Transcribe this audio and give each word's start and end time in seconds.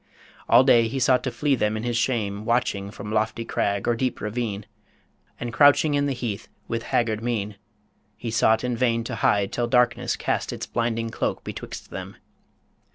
All 0.49 0.63
day 0.63 0.87
he 0.87 0.97
sought 0.99 1.21
to 1.25 1.31
flee 1.31 1.53
them 1.53 1.77
in 1.77 1.83
his 1.83 1.95
shame, 1.95 2.43
Watching 2.43 2.89
from 2.89 3.11
lofty 3.11 3.45
crag 3.45 3.87
or 3.87 3.93
deep 3.95 4.19
ravine, 4.19 4.65
And 5.39 5.53
crouching 5.53 5.93
in 5.93 6.07
the 6.07 6.13
heath, 6.15 6.47
with 6.67 6.81
haggard 6.81 7.21
mien 7.21 7.55
He 8.17 8.31
sought 8.31 8.63
in 8.63 8.75
vain 8.75 9.03
to 9.03 9.13
hide 9.17 9.51
till 9.53 9.67
darkness 9.67 10.15
cast 10.15 10.51
Its 10.51 10.65
blinding 10.65 11.11
cloak 11.11 11.43
betwixt 11.43 11.91
them. 11.91 12.15